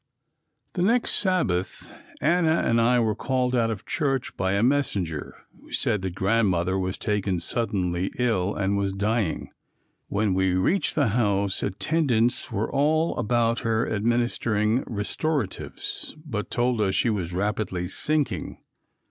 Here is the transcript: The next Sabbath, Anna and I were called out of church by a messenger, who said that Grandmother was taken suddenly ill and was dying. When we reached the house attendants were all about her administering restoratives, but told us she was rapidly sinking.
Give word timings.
The 0.73 0.81
next 0.81 1.11
Sabbath, 1.11 1.93
Anna 2.21 2.63
and 2.65 2.81
I 2.81 2.97
were 2.99 3.13
called 3.13 3.55
out 3.55 3.69
of 3.69 3.85
church 3.85 4.35
by 4.35 4.53
a 4.53 4.63
messenger, 4.63 5.35
who 5.55 5.71
said 5.71 6.01
that 6.01 6.15
Grandmother 6.15 6.79
was 6.79 6.97
taken 6.97 7.39
suddenly 7.39 8.11
ill 8.17 8.55
and 8.55 8.77
was 8.79 8.93
dying. 8.93 9.51
When 10.07 10.33
we 10.33 10.55
reached 10.55 10.95
the 10.95 11.09
house 11.09 11.61
attendants 11.61 12.51
were 12.51 12.71
all 12.71 13.15
about 13.19 13.59
her 13.59 13.87
administering 13.87 14.83
restoratives, 14.87 16.15
but 16.25 16.49
told 16.49 16.81
us 16.81 16.95
she 16.95 17.11
was 17.11 17.31
rapidly 17.31 17.87
sinking. 17.87 18.57